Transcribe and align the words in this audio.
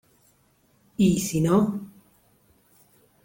¿y 0.97 1.19
si 1.19 1.41
no...? 1.41 1.79